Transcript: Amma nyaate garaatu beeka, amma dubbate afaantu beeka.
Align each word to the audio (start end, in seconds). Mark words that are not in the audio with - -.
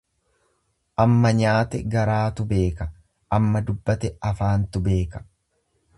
Amma 1.03 1.31
nyaate 1.41 1.81
garaatu 1.95 2.47
beeka, 2.53 2.89
amma 3.39 3.65
dubbate 3.69 4.15
afaantu 4.31 4.87
beeka. 4.89 5.27